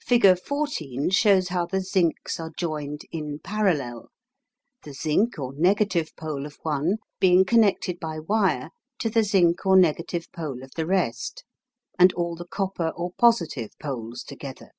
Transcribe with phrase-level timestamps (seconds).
[0.00, 4.10] Figure 14 shows how the zincs are joined "in parallel,"
[4.82, 9.76] the zinc or negative pole of one being connected by wire to the zinc or
[9.76, 11.44] negative pole of the rest,
[11.96, 14.72] and all the copper or positive poles together.